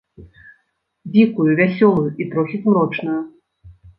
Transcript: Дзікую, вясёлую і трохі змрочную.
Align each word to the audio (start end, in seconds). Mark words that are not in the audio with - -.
Дзікую, 1.15 1.45
вясёлую 1.59 2.07
і 2.25 2.27
трохі 2.33 2.57
змрочную. 2.65 3.21